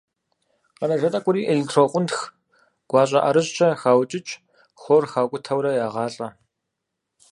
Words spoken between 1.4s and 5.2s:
электрокъунтх гуащӀэ ӀэрыщӀкӀэ хаукӀыкӀ, хлор